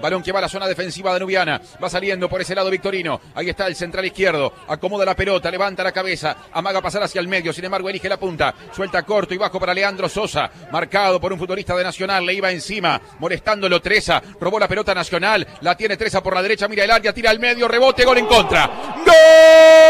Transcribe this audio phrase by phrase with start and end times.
[0.00, 1.60] Balón que va a la zona defensiva danubiana.
[1.82, 3.20] Va saliendo por ese lado Victorino.
[3.34, 4.52] Ahí está el central izquierdo.
[4.68, 6.36] Acomoda la pelota, levanta la cabeza.
[6.52, 7.52] Amaga pasar hacia el medio.
[7.52, 8.54] Sin embargo, elige la punta.
[8.74, 10.50] Suelta corto y bajo para Leandro Sosa.
[10.70, 12.24] Marcado por un futbolista de Nacional.
[12.24, 13.00] Le iba encima.
[13.18, 14.22] Molestándolo Treza.
[14.40, 15.46] Robó la pelota Nacional.
[15.60, 16.68] La tiene Treza por la derecha.
[16.68, 17.12] Mira el área.
[17.12, 17.68] Tira al medio.
[17.68, 18.04] Rebote.
[18.04, 18.66] Gol en contra.
[19.04, 19.89] ¡Gol!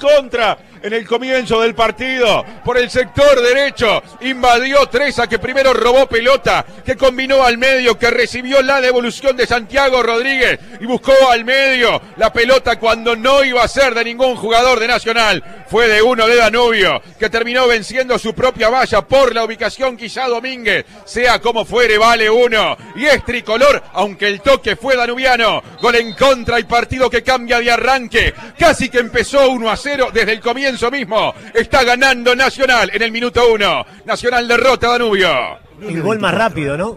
[0.00, 4.02] Contra en el comienzo del partido por el sector derecho.
[4.20, 9.46] Invadió Treza que primero robó pelota, que combinó al medio, que recibió la devolución de
[9.46, 14.36] Santiago Rodríguez y buscó al medio la pelota cuando no iba a ser de ningún
[14.36, 15.64] jugador de Nacional.
[15.68, 20.26] Fue de uno de Danubio, que terminó venciendo su propia valla por la ubicación quizá
[20.26, 20.84] Domínguez.
[21.04, 22.76] Sea como fuere, vale uno.
[22.96, 25.62] Y es tricolor, aunque el toque fue danubiano.
[25.80, 28.34] Gol en contra y partido que cambia de arranque.
[28.58, 31.34] Casi que empezó 1 a 0 desde el comienzo mismo.
[31.54, 33.84] Está ganando Nacional en el minuto uno.
[34.04, 35.58] Nacional derrota Danubio.
[35.80, 36.96] El gol más rápido, ¿no?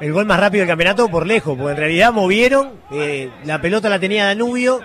[0.00, 3.88] El gol más rápido del campeonato por lejos, porque en realidad movieron, eh, la pelota
[3.88, 4.80] la tenía Danubio,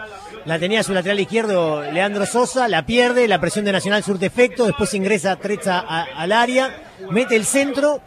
[0.45, 4.65] la tenía su lateral izquierdo Leandro Sosa, la pierde, la presión de Nacional surte efecto,
[4.65, 8.01] después ingresa Trecha al área, mete el centro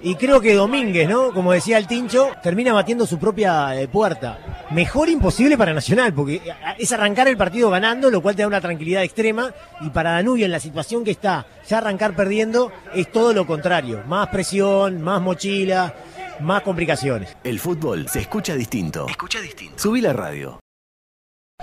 [0.00, 1.32] y creo que Domínguez, ¿no?
[1.32, 4.57] Como decía el Tincho, termina batiendo su propia eh, puerta.
[4.70, 6.42] Mejor imposible para Nacional, porque
[6.78, 9.52] es arrancar el partido ganando, lo cual te da una tranquilidad extrema.
[9.80, 14.02] Y para Danubio, en la situación que está, ya arrancar perdiendo, es todo lo contrario.
[14.06, 15.94] Más presión, más mochila,
[16.40, 17.36] más complicaciones.
[17.44, 19.06] El fútbol se escucha distinto.
[19.08, 19.78] Escucha distinto.
[19.78, 20.60] Subí la radio.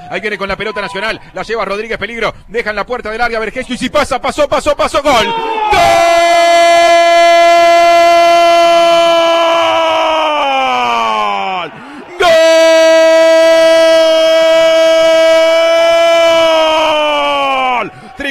[0.09, 3.39] Ahí viene con la pelota nacional, la lleva Rodríguez Peligro, dejan la puerta del área
[3.39, 5.25] Vergesio y si pasa, pasó, pasó, pasó, gol.
[5.25, 6.64] ¡Gol!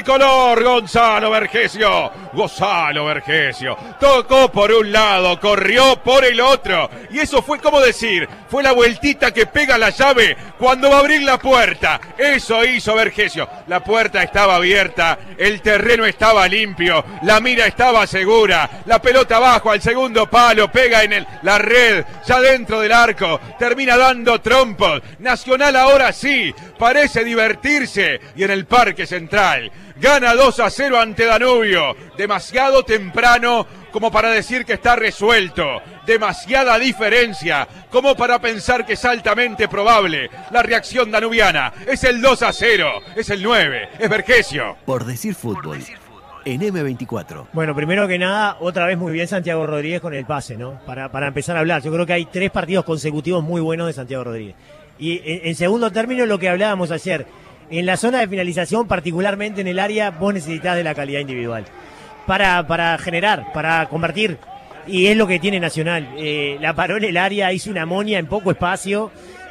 [0.05, 2.24] Color Gonzalo Vergesio.
[2.35, 3.77] Gonzalo Vergesio.
[3.99, 6.91] Tocó por un lado, corrió por el otro.
[7.11, 11.01] Y eso fue como decir, fue la vueltita que pega la llave cuando va a
[11.01, 12.01] abrir la puerta.
[12.19, 13.49] Eso hizo Vergesio.
[13.67, 18.83] La puerta estaba abierta, el terreno estaba limpio, la mira estaba segura.
[18.87, 23.41] La pelota abajo al segundo palo, pega en el, la red, ya dentro del arco.
[23.59, 25.03] Termina dando trompos.
[25.21, 28.21] Nacional ahora sí, parece divertirse.
[28.37, 31.97] Y en el Parque Central Gana 2 a 0 ante Danubio.
[32.25, 35.83] Demasiado temprano como para decir que está resuelto.
[36.07, 40.31] Demasiada diferencia como para pensar que es altamente probable.
[40.51, 44.75] La reacción danubiana es el 2 a 0, es el 9, es Vergesio.
[44.87, 45.81] Por decir fútbol.
[46.47, 47.49] En M24.
[47.53, 50.81] Bueno, primero que nada, otra vez muy bien Santiago Rodríguez con el pase, ¿no?
[50.87, 51.83] Para, para empezar a hablar.
[51.83, 54.57] Yo creo que hay tres partidos consecutivos muy buenos de Santiago Rodríguez.
[54.99, 57.27] Y en segundo término, lo que hablábamos ayer
[57.71, 61.67] en la zona de finalización, particularmente en el área, vos necesitas de la calidad individual.
[62.27, 64.39] Para, para generar, para convertir.
[64.87, 66.09] Y es lo que tiene Nacional.
[66.17, 69.11] Eh, la paró en el área, hizo una moña en poco espacio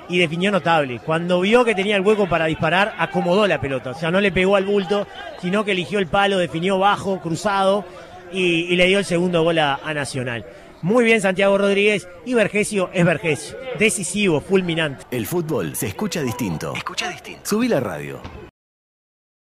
[0.10, 1.00] y definió notable.
[1.00, 3.92] Cuando vio que tenía el hueco para disparar, acomodó la pelota.
[3.92, 5.08] O sea, no le pegó al bulto,
[5.42, 7.86] sino que eligió el palo, definió bajo, cruzado
[8.32, 10.46] y, le dio el segundo gol a Nacional.
[10.84, 13.58] Muy bien Santiago Rodríguez y Vergesio es Vergesio.
[13.80, 15.06] Decisivo, fulminante.
[15.12, 16.74] El fútbol se escucha distinto.
[16.76, 17.42] Escucha distinto.
[17.46, 18.22] Subí la radio.